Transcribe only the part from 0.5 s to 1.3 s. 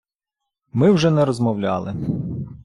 Ми вже не